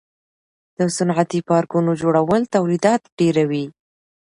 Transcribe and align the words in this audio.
د 0.77 0.79
صنعتي 0.95 1.39
پارکونو 1.49 1.91
جوړول 2.01 2.41
تولیدات 2.55 3.01
ډیروي. 3.19 3.65